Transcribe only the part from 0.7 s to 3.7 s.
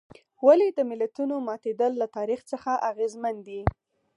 د ملتونو ماتېدل له تاریخ څخه اغېزمن دي.